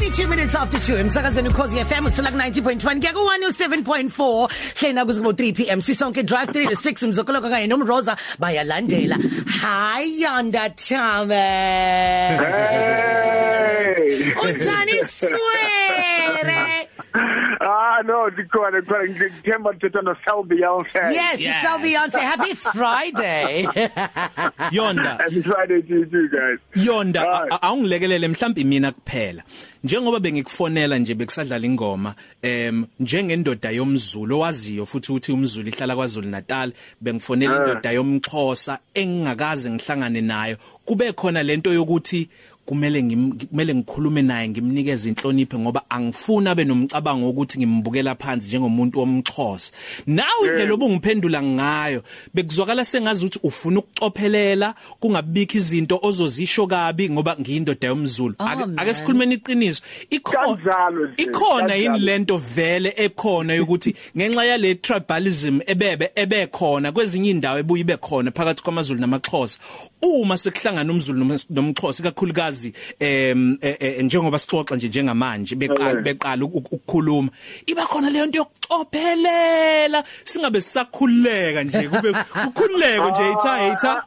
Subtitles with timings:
[0.00, 4.48] 22 minutes after 2 emsakazweni ukhozi FM usula ku 90.1 kuya ku 107.4
[4.80, 9.16] hlena kuze ku 3 pm sisonke drive 3 to 6 mzokolo kanye nomroza bayalandela.
[9.60, 11.36] Hi yonder chame
[12.40, 14.32] Hey.
[14.44, 15.59] unjani swere
[18.00, 21.12] Ah no, dikhona khona ngithemba uthetha no Selby Beyonce.
[21.12, 21.62] yes Yes.
[21.62, 21.78] yeah.
[21.78, 23.64] Beyonce happy friday
[24.72, 26.58] Yonda Happy Friday to you guys.
[26.86, 29.42] Yonda awungilekelele mhlawumbe mina kuphela
[29.84, 36.72] njengoba bengikufonela nje bekusadlala ingoma em njengendoda yomZulu owaziyo futhi uthi umZulu ihlala kwaZulu Natal
[37.00, 42.28] bengifonela indoda yomXhosa engingakaze ngihlangane nayo kube khona lento yokuthi
[42.70, 49.72] kumele ngim- kumele ngikhulume naye ngimnikeze inhlonipho ngoba angifuna benomcabango ukuthi ngimbukela phansi njengomuntu womXhosa.
[50.06, 52.02] Nawe indlela obungiphendula ngayo
[52.34, 58.34] bekuzwakala sengazi ukuthi ufuna ukucophelela kungabikho izinto ozozisho kabi ngoba ngiyindoda yomZulu.
[58.38, 58.44] Oh,
[58.76, 60.56] ake sikhulumeni iqiniso ikhona
[61.16, 67.96] ikhona yini lento vele ekhona yokuthi ngenxa yale tribalism ebebe ebekhona kwezinye indawo ebuye ibe
[67.96, 69.58] khona phakathi kwamaZulu namaXhosa?
[70.02, 76.02] Uma sekuhlangana umZulu nom- nomXhosa ikakhulukazi em eh, eh, njengoba sixoxa nje njengamanje beqala Eh.
[76.04, 77.30] beqala uk- uk- ukukhuluma
[77.66, 84.02] iba khona leyo nto yokucophelela singabe sisakhululeka nje kube kukhululeko nje itha hitha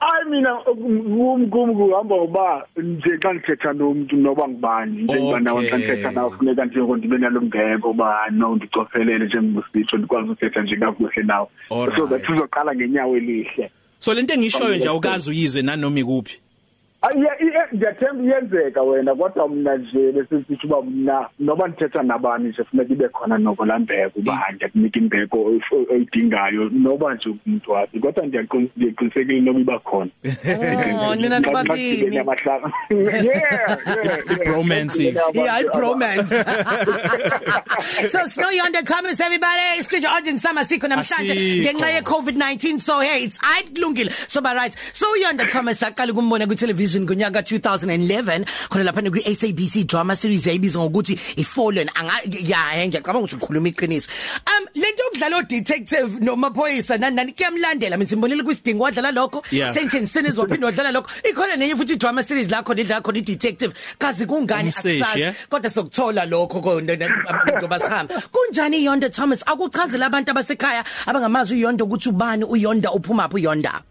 [0.00, 5.70] I mina kum kum kuhamba uba nje xa ngithetha nomuntu noba ngubani njengoba nawe Okay.
[5.70, 10.62] xa ngithetha nawe kufuneka nje ukuthi ndibe nalo ngeko ba no ndicophelele njengobusitsho ndikwazi ukuthetha
[10.62, 11.96] nje kakuhle nawe Alright.
[11.98, 16.40] so that uzoqala ngenyawo elihle so lento engishoyo nje awukazi uyizwe nanoma ikuphi.
[17.16, 22.92] Ngiyathemba iyenzeka wena kodwa mna nje bese sithi uba mna noba ndithetha nabani nje funeka
[22.92, 28.24] ibe khona noko laa mbeko uba ndiyakunika imbeko oy- oyidingayo noba nje umuntu wapi kodwa
[28.26, 30.10] ndiyaqin- ndiyaqinisekile noba iba khona
[31.08, 34.18] oh nina Xa- xa nobabili sidibene abahlanga- Yeah, yeah, yeah.
[34.30, 34.92] I-bromance.
[34.92, 36.30] Xa sidibene Yeah, I abantu- bromance.
[38.12, 41.62] so Snow Yonder Thomas everybody studio audience sama sikho namhlanje Asikho.
[41.62, 46.12] ngenxa ye COVID-19 so hey it's I kulungile so but right so Yonder Thomas aqala
[46.12, 51.90] ukumbona ku television ngonyaka 2011 khona lapha ku SABC drama series ebizwa ngokuthi iFallen.
[51.94, 54.08] Anga ya ngiyacabanga ukuthi ukhuluma iqiniso.
[54.46, 57.96] Um lento yokudlala odetective nomaphoyisa nani nani kuyamlandela.
[57.96, 59.72] Mina simbonile kwisidingo wadlala lokho Yeah.
[59.72, 61.08] sentence sinners waphinda wadlala lokho.
[61.22, 63.72] Ikhona nenye futhi drama series la khona idlala khona idetective.
[63.98, 65.34] Kazi kungani Umseshi, asazi yeah?
[65.48, 69.42] kodwa sokuthola lokho abantu basihamba kunjani Yonda Thomas?
[69.46, 73.82] Akuchazela abantu abasekhaya abangamazi uYonda ukuthi ubani uYonda uphuma phi uYonda?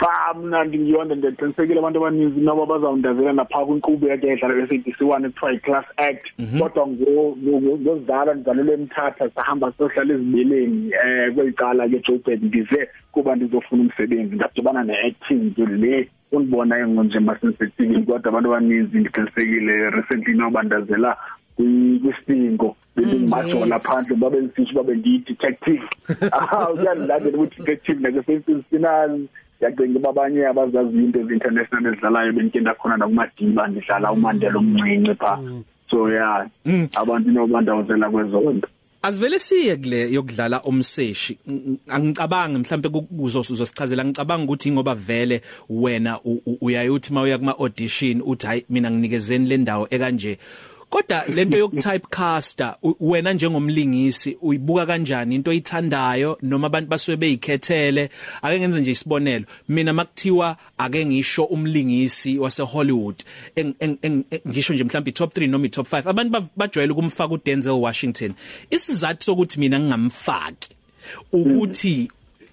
[0.00, 5.52] Cha mna ngiyonda ndiqinisekile abantu abaninzi noba bazawundazela napha kwinkqubo yakhe edlala kwi-SABC 1 ekuthiwa
[5.52, 6.26] yi-class act.
[6.58, 12.42] Kodwa ngo- ngo- ngozala ndizalelwe emthatha sahamba sohlala ezibeleni um kweli cala ke joburg.
[12.42, 19.90] Ndize kuba ndizofuna umsebenzi ndadibana ne-acting nto le undibona nje masensetivini kodwa abantu abaninzi ndiqinisekile
[19.90, 25.82] recently noba ndazela kwi- kwisingo bendimajola phandle babe ngisithi babe ndiyi-detective
[26.32, 29.28] Ah, uyandilandela ukuthi-detective nakesensinsinani
[29.60, 35.38] yacinga uba abanye abazazi into ezi-international ezidlalayo bendike ndakhona nakumadiba ndidlala umandela omncinci phaa
[35.90, 36.48] so ya
[36.96, 38.68] abantu inoba ndawuzela kwezo nto
[39.02, 46.18] Asivele siye kule yokudlala umseshi Ng- ng- angicabangi mhlambe uzosichazela ngicabanga ukuthi ngoba vele wena
[46.24, 50.38] u- u- uyayothi mawuya kuma audition uthi hayi mina nginikezeni le ndawo ekanje.
[50.90, 55.34] Kodwa lento yokutypecaster u- wena njengomlingisi uyibuka kanjani?
[55.34, 58.10] Into oyithandayo noma abantu basuke beyikhethele
[58.42, 59.44] ake ngenze nje isibonelo.
[59.68, 63.16] Mina makuthiwa ake ngisho umlingisi wase Hollywood
[63.56, 66.92] eng- eng- eng- eng- ngisho nje mhlawumbe top 3 noma top 5 abantu ba- bajwayele
[66.92, 68.34] ukumfaka uDenzel Washington.
[68.70, 70.68] Isizathu sokuthi mina ngingamfaki
[71.32, 72.10] ukuthi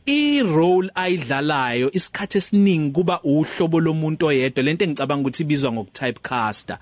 [0.07, 4.63] i role ayidlalayo isikhathi esiningi kuba uhlobo lomuntu oyedwa.
[4.63, 6.77] Lento engicabanga ukuthi ibizwa ngokutypecaster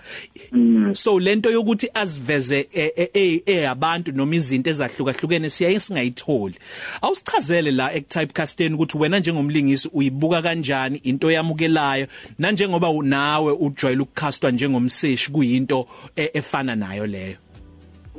[0.94, 6.56] so lento yokuthi aziveze eh, eh, eh, eh abantu noma izinto ezahlukahlukene siyaye singayitholi.
[7.02, 12.08] Awusichazele la ekutypecasteni ukuthi wena njengomlingisi uyibuka kanjani into yamukelayo
[12.40, 17.36] nanjengoba u- nawe ujwayele ukucastwa njengomseshi kuyinto eh, efana nayo leyo.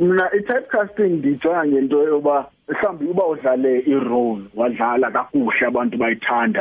[0.01, 6.61] Mna i-typecasting ndiyijonga ngento yoba mhlawumbi uba udlale i-role wadlala kakuhle abantu bayithanda.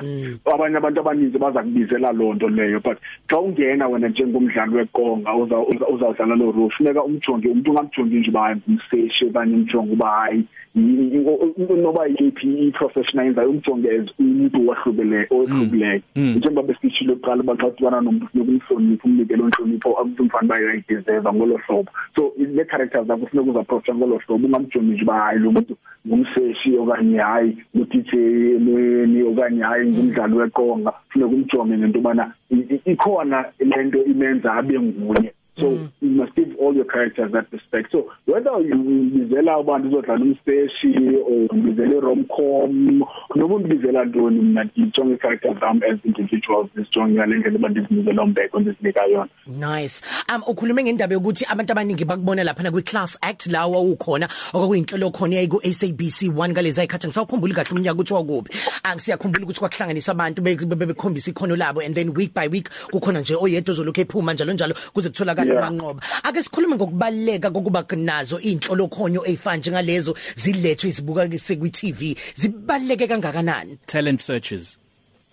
[0.53, 2.97] Abanye abantu abaninzi baza kubizela loo nto leyo but
[3.29, 8.29] xa ungena wena njengomdlali weqonga uza- uza- uzawudlala loo role funeka umjonge umntu ungamjongi nje
[8.29, 13.89] uba hayi ngumseshi okanye umjonge uba hayi yi- yi- o- noba yiphi i-profession ayenzayo umjonge
[13.91, 19.47] as umntu wahlukileyo ohlukileyo njengoba besitshilo kuqala uba xa udibana nomntu funeka umhloniphe umnike loo
[19.47, 21.91] ntlonipho umntu mfana uba uyayideserva ngolo hlobo.
[22.15, 25.75] So nee-characters zakho funeka uzaprocha ngolo hlobo ungamjongi nje uba hayi lo muntu
[26.07, 28.11] ngumseshi okanye hayi ngu-DJ
[28.55, 30.91] emweni okanye hayi ngumdlali weqonga.
[31.09, 35.33] Funeka umjonge ngento yobana i- i- ikhona le nto imenza abe nguye.
[35.59, 40.87] So you must give all actors at the spec so whether ubizela abantu uzodlala umsteshi
[41.25, 43.03] or ubizela romcom
[43.35, 49.03] noma ubizela ntoni mina ngijonga characters zami as individuals ngijonga ngale ndlela bandizibizela umbeko ndizinika
[49.05, 49.29] yona.
[49.47, 50.03] Nice.
[50.35, 55.35] Um ukhulume ngendaba yokuthi abantu abaningi bakubona lapha kwi class act lawo ukhona okwakuyinhlelo khona
[55.35, 57.07] yayi ku SABC 1 galezi ayikhathi.
[57.07, 58.51] Ngisawukhumbula kahle umnyaka ukuthi wakuphi
[58.83, 63.71] angisiyakhumbula ukuthi kwakuhlanganisa abantu bekhombisa ikhono labo and then week by week kukhona nje oyedwa
[63.71, 69.57] ozolokhu ephuma njalo njalo kuze kutholakala amanqoba ake sikhulume ngokubaleka kokuba nazo inhlolo khonyo ezifana
[69.57, 73.77] njengalezo zilethwe izibuka kwi TV zibaleke kangakanani?
[73.85, 74.79] Talent searches.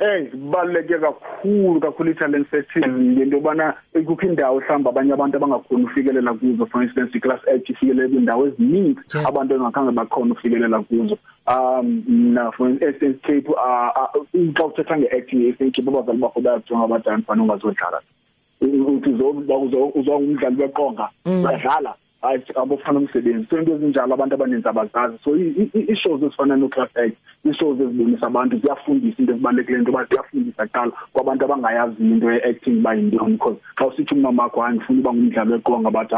[0.01, 6.35] Eh kubaleke kakhulu kakhulu talent searches ngento yobana kukho indawo mhlawumbe abanye abantu abangakhona ufikelela
[6.35, 6.67] kuzo.
[6.67, 8.97] For instance i-class act ifikele indawo eziningi
[9.27, 11.19] abantu engakhange bakhona ufikelela kuzo.
[11.47, 12.05] Um
[12.35, 13.49] na for instance Cape
[14.57, 18.01] xa uthetha nge-acting ye-Cape abazali bakho bayajonga abadala mfana ungazodlala
[18.61, 19.11] uthi
[19.95, 21.09] uzongumdlali weqonga.
[21.25, 25.19] Badlala hayi abofana umsebenzi so into ezinjalo abantu abaninzi abazazi.
[25.25, 30.93] So i-shows ezifana no-class act i-shows ezibonisa abantu ziyafundisa into ezibalulekile into yoba ziyafundisa kuqala
[31.13, 33.33] kwabantu abangayazi into ye-acting uba yintoni.
[33.33, 36.15] Because xa usithi umama wakho hayi ngifuna uba ngumdlali weqonga bathi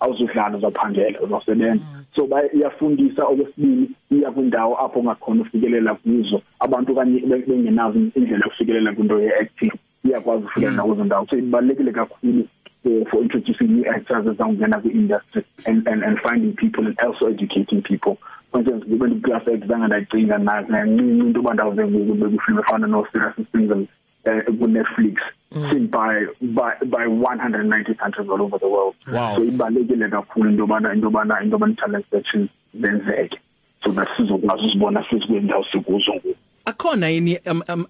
[0.00, 1.84] awuzudlala uzaphangela uzosebenza.
[2.16, 6.42] So bayafundisa okwesibili iya kwindawo apho ungakhona ufikelela kuzo.
[6.60, 9.72] Abantu kanye bengenazo indlela yokufikelela kwinto ye-acting.
[10.08, 11.26] Iyakwazi ufikelela kuzo ndawo.
[11.30, 12.48] So ibalulekile kakhulu
[12.82, 17.82] for, for introducing new actors ezangena kwi-industry and, and, and finding people and also educating
[17.82, 18.16] people.
[18.50, 23.88] For instance kube class act zangandayicinga nancinci into yoba ndawuze bekufilm efana no-serious single
[24.26, 25.20] uh, ku-netflix.
[25.54, 25.70] Mm.
[25.70, 28.94] seen by by by 190 countries all over the world.
[29.12, 29.36] Wow.
[29.36, 33.38] so ibalekile kakhulu into yobana into yobana into yobana talent searches zenzeke.
[33.82, 36.34] So that sizokwazi usibona futhi kwendawo sikuzo ngoku.
[36.64, 37.38] Akhona yini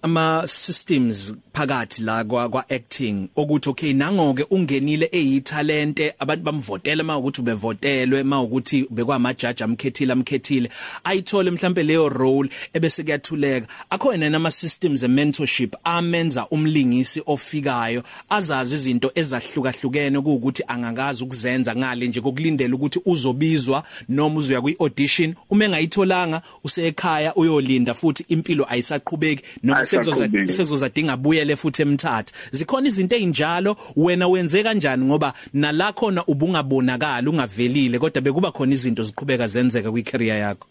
[0.01, 7.41] ama systems phakathi la kwa kwa acting ukuthi okay nangoke ungenile eyithalente abantu bamvotela mawukuthi
[7.41, 10.69] ubevotelwe mawukuthi bekwama judge amkhethile amkhethile.
[11.03, 13.67] Ayithole mhlambe leyo role ebese kuyathuleka.
[13.89, 22.07] Akhona nama systems e mentorship amenza umlingisi ofikayo azazi izinto ezahlukahlukene ukuthi angakazi ukuzenza ngale
[22.07, 29.43] nje kokulindela ukuthi uzobizwa noma uzoya kwi audition uma engayitholanga usekhaya uyolinda futhi impilo ayisaqhubeki
[29.63, 32.33] noma sezozadinga buyele futhi emthatha.
[32.51, 39.47] Zikhona izinto ezinjalo wena wenze kanjani ngoba nalakhona ubungabonakala ungavelile kodwa bekuba khona izinto ziqhubeka
[39.47, 40.67] zenzeka kwi career yakho.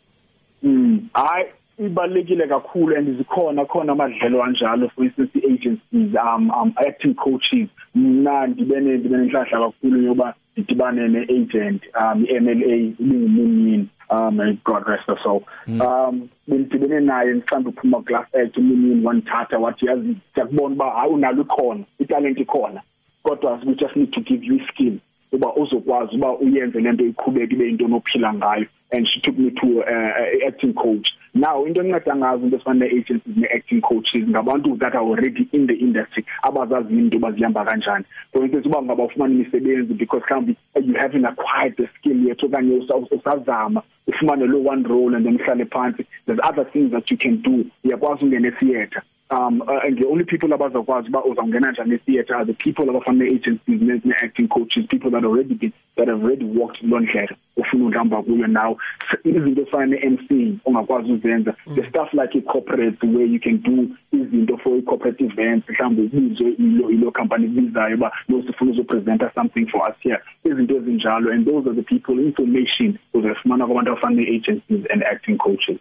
[0.62, 1.46] Mm hayi
[1.78, 7.68] ibalekile kakhulu and zikhona khona amadlelo kanjalo for instance agencies um, um acting coaches.
[7.94, 15.06] Mina ndibene ndibene inhlahla kakhulu yoba idibane neagent um iMLA ibingumini um may God rest
[15.06, 15.80] her soul mm.
[15.80, 21.42] um bendibene naye mhlawumbe uphuma class act umini wanithatha wathi yazi siyakubona uba hayi unalo
[21.42, 22.80] ikhona italent ikhona
[23.22, 24.98] kodwa we just need to give you skill
[25.32, 29.82] uba uzokwazi uba uyenze lento iqhubeka ibe into onophila ngayo and she took me to
[29.82, 31.08] uh, acting coach.
[31.34, 35.74] Now into enceda ngazo into esifana ne-agencies ne-acting coaches ngabantu that are already in the
[35.74, 38.04] industry abazazi into bazihamba kanjani.
[38.32, 42.80] For instance uba ngaba ufumana imisebenzi because mhlawumbe you haven't acquired the skill yet okanye
[43.10, 46.06] usazama ufumane lo one role and then uhlale phansi.
[46.26, 47.64] There's other things that you can do.
[47.84, 52.46] Uyakwazi ungena e-theater um uh, and the only people abazakwazi ba uzawungena njani e-theater are
[52.46, 57.00] the people abafana ne-agencies ne-acting coaches people that already been that have already walked lo
[57.00, 58.76] ndlela ufuna udlamba kuyo now.
[59.24, 61.54] Izinto efana ne-MC ongakwazi uzenza.
[61.74, 66.90] The stuff like i-corporate where you can do izinto for i-corporate events mhlawumbe ubizwe ilo
[66.90, 70.18] ilo company bizayo ba lo sifuna uzopresenta something for us here.
[70.44, 75.78] Izinto ezinjalo and those are the people information uzafumana kwabantu abafana ne-agencies and acting coaches.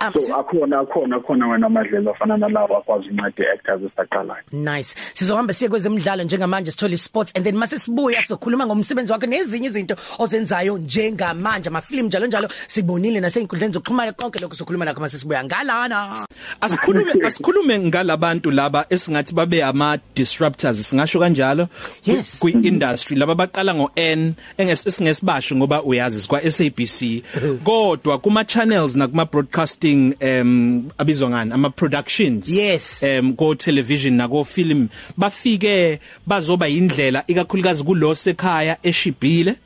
[0.00, 4.42] So akhona akhona akhona wena amadlelo afana nalawo akwazi uncede actors esaqalayo.
[4.52, 4.94] Nice.
[5.14, 9.96] Sizohamba siye kwezemidlalo njengamanje sithola sports and then mase sibuya sokhuluma ngomsebenzi wakhe nezinye izinto
[10.18, 11.68] ozenzayo njengamanje.
[11.68, 16.26] Amafilm njalo njalo sibonile nasey'inkundleni zokuxhumana konke lokho sokhuluma nakho mase sibuya ngalana.
[16.60, 21.68] Asikhulume asikhulume ngalabantu laba esingathi babe ama disruptors singasho kanjalo?
[22.04, 22.38] Yes.
[22.38, 27.22] kwi industry laba baqala ngo N engesingesibasho ngoba uyazi sikwa SABC
[27.64, 33.02] kodwa kuma channels nakuma broadcasting acting um abizwa ngani ama productions yes.
[33.02, 39.56] um ko television nako film bafike bazoba indlela ikakhulukazi kulo sekhaya eshibhile.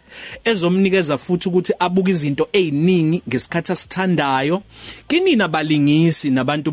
[0.44, 4.62] Ezomnikeza futhi ukuthi abuke izinto eziningi ngesikhathi asithandayo.
[5.09, 6.73] Kini nabalingisi nabantu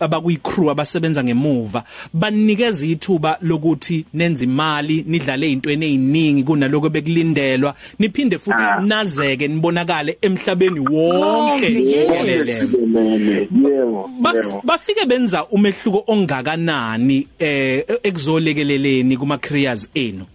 [0.00, 1.84] abakuyi crew abasebenza ngemuva.
[2.12, 7.74] Banikeza ithuba lokuthi nenze imali nidlale izintweni eziningi kunaloko bekulindelwa.
[7.98, 11.70] Niphinde futhi nazeke nibonakale emhlabeni wonke.
[11.70, 12.66] Jikelele
[13.80, 14.60] yebo.
[14.64, 20.26] bafike benza umehluko ongakanani eh ekuzolekeleleni kuma careers enu?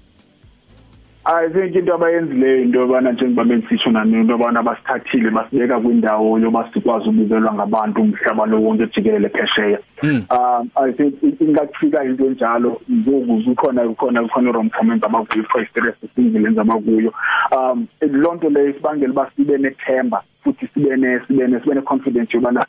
[1.27, 6.69] I think into abayenzileyo into yobana njengoba bensisho nani into yobana basithathile basibeka kwindawo yoba
[6.73, 9.79] sikwazi ubukelwa ngabantu umhlaba lo wonke jikelele phesheya.
[10.03, 12.81] Um I think ingakufika into enjalo.
[12.91, 17.11] Ngokuze ukhona ukhona ukhona rom comments abakuyo for stress single enza bakuyo
[17.51, 22.65] um lonto leyo sibangela basibe nethemba futhi sibe ne sibe ne sibe ne confidence yobana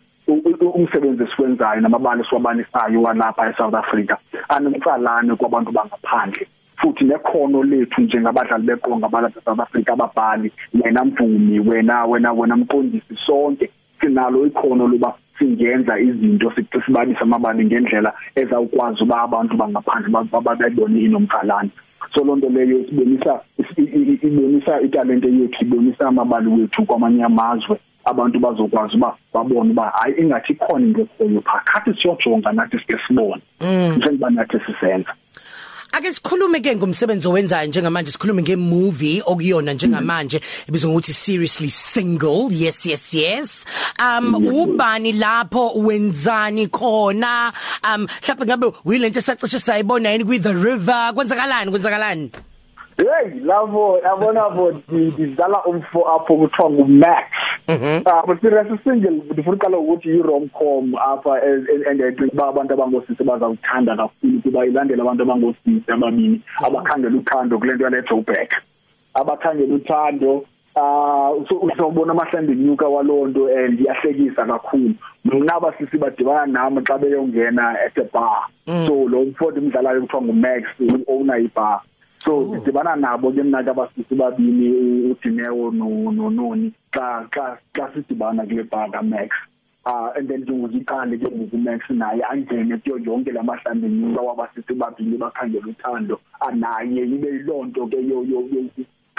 [0.74, 4.16] umsebenzi esiwenzayo namabali siwabanisayo walapha eSouth Africa
[4.48, 6.46] anomtsalane kwabantu bangaphandle.
[6.80, 10.52] Futhi nekhono lethu njengabadlali beqonga balapha South Africa ababhali
[10.84, 18.12] yena mvumi wena wena wena mqondisi sonke sinalo ikhono loba singenza izinto sicisibabisa amabali ngendlela
[18.34, 21.70] ezawukwazi uba abantu bangaphandle bababone inomqalane
[22.14, 23.40] so lonto leyo isibonisa
[24.22, 27.78] ibonisa italente yethu ibonisa amabali wethu kwamanye amazwe.
[28.04, 32.96] Abantu bazokwazi uba babone uba hayi ingathi ikhona into ekhoyo pha khathi siyojonga nathi sike
[33.06, 33.42] sibone.
[33.96, 35.12] Njengoba nathi sisenza.
[35.96, 42.48] Ake sikhulume ke ngomsebenzi owenzayo njengamanje sikhulume ngemovie okuyona njengamanje ibizwa ngokuthi seriously single.
[42.50, 43.64] Yes yes yes.
[43.98, 47.52] Um ubani lapho wenzani khona?
[47.82, 51.12] Um mhlawumbe ngabe uyilento esacishe sayibona yini kwi the river?
[51.14, 52.30] Kwenzakalani kwenzakalani?
[52.96, 57.24] Hey lavo yabona bo didlala umfo apho kuthiwa nguMax.
[58.06, 62.72] Ah but serious single ndifuna uqala ukuthi i romcom apha and I think ba abantu
[62.72, 68.50] abangosisi bazawuthanda kakhulu kuba ilandela abantu abangosisi ababini abakhangela uthando kulento yale Joburg.
[69.14, 70.44] Abakhangela uthando
[70.76, 74.94] ah usubona amahlambi nyuka walonto and iyahlekisa kakhulu.
[75.24, 78.46] Mina abasisi badibana nami xa beyongena at the bar.
[78.64, 80.64] So lo mfowethu umdlalayo kuthiwa nguMax
[81.08, 81.80] owner ibar
[82.24, 88.90] so sidibana nabo ke mina abasisi babini uDinewo noNoni xa xa xa sidibana kule bar
[88.90, 89.30] kaMax
[89.86, 95.66] ah and then njengoziqale ke ngokuMax naye angene kuyo yonke lamahlambi nyuka wabasisi babini bakhangela
[95.66, 96.20] uthando.
[96.40, 98.42] Anaye ibe ilonto ke yo yo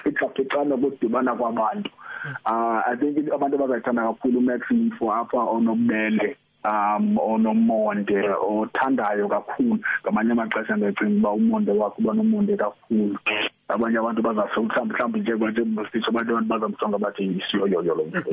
[0.06, 1.89] ixaphexana kodibana kwabantu.
[2.46, 6.36] Ah i think abantu abazayithanda kakhulu uMax info apha onobele
[6.68, 9.80] um onomonde othandayo kakhulu.
[10.04, 13.18] Ngamanye amaxesha ngiyacinga uba umonde wakhe uba nomonde kakhulu.
[13.70, 18.30] Abanye abantu bazase mhlawumbe mhlawumbe nje kwanje msitsho abantu abantu bazamjonga bathi isiyoyoyo lo mfo.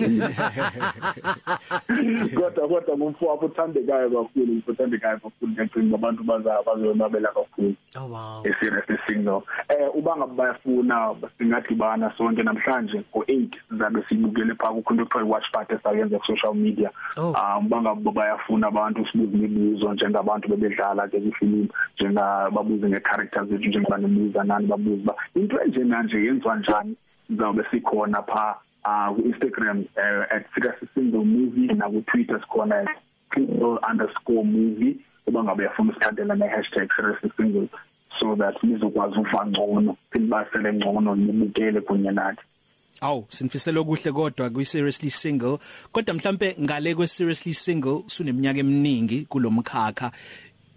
[2.41, 7.75] Kodwa kodwa ngumfo wakhe uthandekayo kakhulu uthandekayo kakhulu ngiyacinga abantu baza bazonwabela kakhulu.
[7.97, 8.43] Oh wow.
[8.45, 15.07] Eserious single eh uba ngabe bayafuna singadibana sonke namhlanje ngo8 sizabe sibukele pha kukhona into
[15.07, 21.09] kuthiwa watch party sayenza ku social media um bangabe bayafuna abantu sibuze imibuzo njengabantu bebedlala
[21.09, 26.97] ke ifilimu njengababuze ngecharacters zethu njengoba nibuza nani babuze ba into enje manje yenziwa njani?
[27.27, 32.87] Sizabe sikhona pha uh ku Instagram uh, at Serious Single Movie na ku Twitter sikhona
[33.33, 37.69] @single_movie uba ngabe uyafuna usikhandela ne hashtag Serious Single
[38.21, 42.43] so that nizokwazi ukuva ngcono sinibasele ngcono nibukele kunye nathi.
[43.01, 45.59] Aw sinifisela okuhle kodwa kwi seriously single.
[45.93, 50.13] Kodwa mhlambe ngale kwe seriously single suneminyaka eminingi kulomkhakha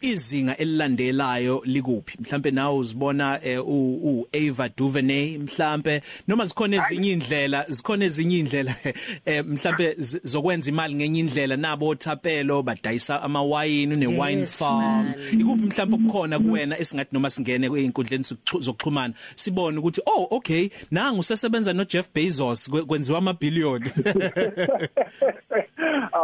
[0.02, 2.18] izinga elilandelayo likuphi?
[2.22, 8.76] Mhlambe nawe uzibona u Ava DuVernay mhlambe noma zikhona ezinye indlela zikhona ezinye indlela
[9.46, 15.14] mhlambe zokwenza imali ngenye indlela nabo othapelo badayisa amawayini ne wine farm.
[15.40, 18.24] ikuphi mhlambe ukukhona kuwena esingathi noma singene einkundleni
[18.60, 23.84] zokuxhumana sibone ukuthi oh okay nangu usesebenza no Jeff Bezos kwenziwa ama billion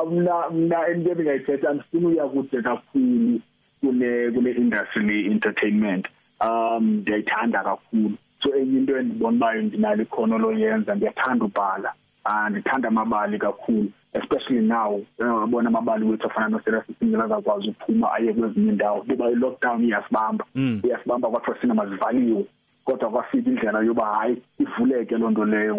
[0.09, 3.41] mina mina into engayithetha angifuni uyakude kakhulu.
[3.83, 6.07] Kule kule industry le entertainment
[6.41, 8.11] um ndiyayithanda kakhulu.
[8.43, 11.93] So enye into endibona bayo ndinalo ikhono loyenza ndiyathanda ubhala.
[12.25, 18.13] Ah ndithanda amabali kakhulu especially now uyabona amabali wethu afana no Serious Single azakwazi ukuphuma
[18.13, 20.45] aye kwezinye indawo kuba i lockdown iyasibamba
[20.83, 22.45] iyasibamba kwathiwa cinema zivaliwe.
[22.85, 25.77] Kodwa kwafika indlela yoba hayi ivuleke lonto leyo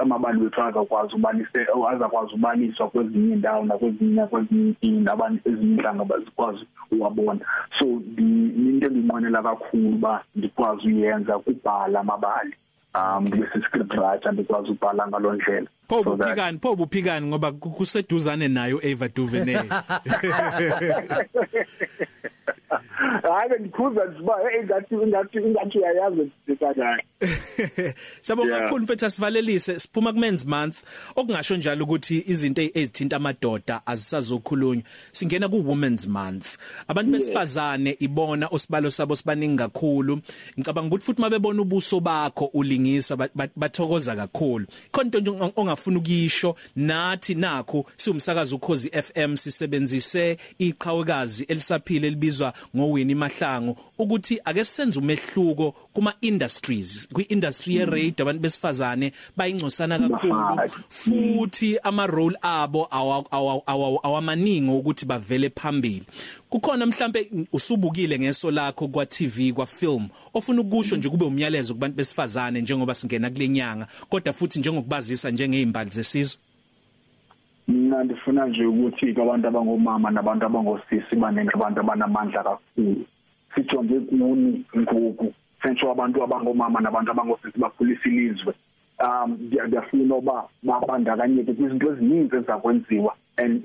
[0.00, 7.40] amabali wethu azakwazi ubalise azakwazi ubaliswa kwezinye indawo nakwezinye kwezinye abantu ezinye inhlanga bazikwazi uwabona
[7.78, 12.54] so into endinqwenela kakhulu ba ndikwazi uyenza kubhala amabali
[12.94, 19.08] um bese script writer ndikwazi ukubhala ngalondlela pho buphikani pho buphikani ngoba kuseduzane nayo Ava
[19.08, 19.56] DuVernay.
[23.34, 27.02] hayi ngikhuza nje ba engathi engathi engathi uyayazi kanjani
[28.20, 29.78] Sabonga kakhulu mfethu asivalelise.
[29.80, 30.82] Siphuma ku men's month.
[31.16, 34.82] Okungasho njalo ukuthi izinto ezithinta amadoda azisazokhulunywa.
[35.12, 36.56] Singena ku women's month.
[36.88, 40.20] Abantu besifazane ibona osibalo sabo sibaningi kakhulu.
[40.58, 43.16] Ngicabanga ukuthi futhi mabebona ubuso bakho ulingisa
[43.56, 44.66] bathokoza kakhulu.
[44.92, 53.14] Khona into ongafuna ukuyisho nathi nakho siwumsakazo ukhozi FM sisebenzise iqhawekazi elisaphile elibizwa ngo Winnie
[53.14, 61.78] Mahlangu ukuthi ake senze umehluko kuma industries kwi-industry ye radio abantu besifazane bayingcosana kakhulu futhi
[61.82, 62.88] ama role abo
[64.02, 66.06] awamaningi ukuthi bavele phambili.
[66.50, 71.96] Kukhona mhlambe usubukile ngeso lakho kwa TV kwa film ofuna ukusho nje kube umyalezo kubantu
[71.96, 76.40] besifazane njengoba singena kulenyanga kodwa futhi njengokubazisa njengezimbali zesizwe.
[77.68, 83.06] Mina ndifuna nje ukuthi abantu abangomama nabantu abangosisi baningi abantu abanamandla kakhulu.
[83.54, 85.34] Sijonge kuni ngoku.
[85.62, 88.54] Sentsho abantu abangomama nabantu abangosisi bakhulisa ilizwe.
[89.00, 93.62] Um ngiyafuna oba babandakanyeke kwizinto ezininzi ezakwenziwa and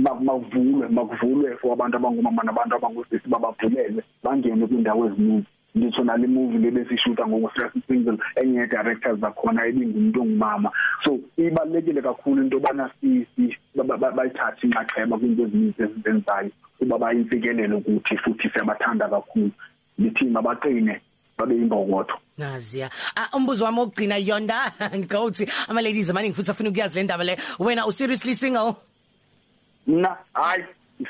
[0.00, 5.46] makuvulwe makuvulwe for abantu abangomama nabantu abangosisi babavulelwe bangene kwindawo ezininzi.
[5.76, 10.70] Ngitsho nale movie lebesishuta ngokustress single enye directors zakhona ebingumuntu ongumama.
[11.04, 13.26] So ibalekile kakhulu into bana si
[14.16, 19.52] bayithatha inxaxheba kwinto ezininzi ezizenzayo kuba bayimfikelelo ukuthi futhi siyabathanda kakhulu.
[19.98, 21.00] Lithi mabaqine
[21.38, 22.90] babe imbokotho Naziya.
[23.16, 27.36] Uh, umbuzo wami ogcina yonda ngicauthi ama ladies amaningi futhi afuna ukuyazi le ndaba le.
[27.58, 28.76] Wena u seriously single?
[29.86, 30.64] Na, hayi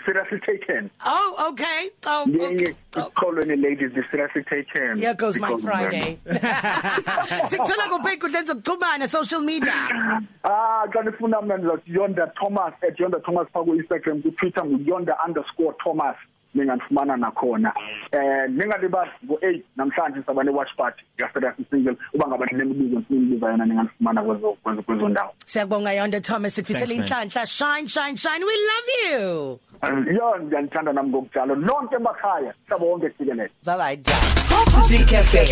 [0.04, 0.90] seriously taken.
[1.04, 1.90] Oh, okay.
[2.06, 2.74] Oh, okay.
[3.14, 4.98] Colony ladies is seriously taken.
[4.98, 6.18] Here goes my Friday.
[7.48, 9.72] Sikuthola kuphi kudlenza zokuxhumana social media?
[10.44, 16.16] Ah, kana funa mina ngizothi Yonda Thomas @Yonda Thomas phako Instagram ku Twitter ngu_Yonda_Thomas
[16.54, 17.72] ningafumana nakhona.
[18.12, 24.22] Eh ningalibali ngo8 namhlanje sabane watch party yasela single uba ngabani lemibuzo sinibiza yona ningafumana
[24.22, 25.34] kwezo kwezo kwezo ndawo.
[25.46, 27.46] Siyabonga Yonda Thomas sikufisela inhlanhla.
[27.46, 28.44] Shine shine shine.
[28.44, 29.60] We love you.
[30.14, 31.54] Yo ngiyanthanda nami ngokunjalo.
[31.54, 33.50] Lonke emakhaya sabo wonke jikelele.
[33.64, 33.96] Bye bye
[34.48, 35.44] Top City Cafe.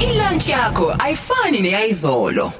[0.00, 2.52] Ilunch yakho ayifani neyizolo